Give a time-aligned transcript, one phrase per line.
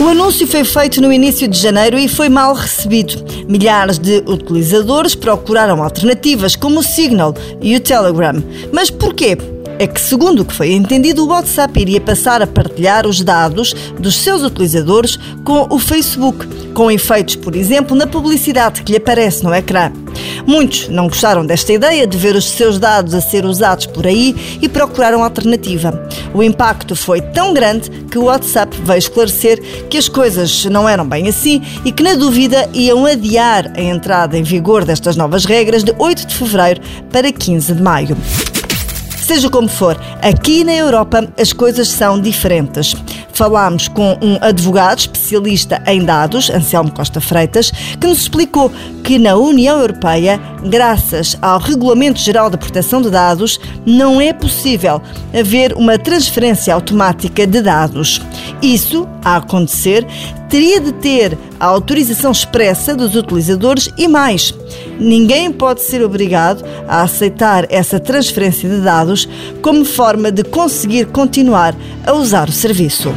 [0.00, 3.22] O anúncio foi feito no início de janeiro e foi mal recebido.
[3.46, 8.42] Milhares de utilizadores procuraram alternativas como o Signal e o Telegram.
[8.72, 9.36] Mas porquê?
[9.80, 13.72] é que, segundo o que foi entendido, o WhatsApp iria passar a partilhar os dados
[13.98, 19.42] dos seus utilizadores com o Facebook, com efeitos, por exemplo, na publicidade que lhe aparece
[19.42, 19.90] no ecrã.
[20.46, 24.58] Muitos não gostaram desta ideia de ver os seus dados a ser usados por aí
[24.60, 26.08] e procuraram alternativa.
[26.34, 31.06] O impacto foi tão grande que o WhatsApp veio esclarecer que as coisas não eram
[31.06, 35.84] bem assim e que, na dúvida, iam adiar a entrada em vigor destas novas regras
[35.84, 36.80] de 8 de fevereiro
[37.10, 38.16] para 15 de maio.
[39.30, 42.96] Seja como for, aqui na Europa as coisas são diferentes.
[43.32, 48.72] Falámos com um advogado especialista em dados, Anselmo Costa Freitas, que nos explicou
[49.02, 55.00] que na União Europeia, graças ao Regulamento Geral da Proteção de Dados, não é possível
[55.38, 58.20] haver uma transferência automática de dados.
[58.62, 60.06] Isso, a acontecer,
[60.48, 64.52] teria de ter a autorização expressa dos utilizadores e mais.
[64.98, 69.28] Ninguém pode ser obrigado a aceitar essa transferência de dados
[69.62, 71.74] como forma de conseguir continuar
[72.04, 73.12] a usar o serviço.